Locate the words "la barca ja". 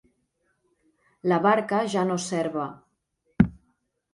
1.31-2.07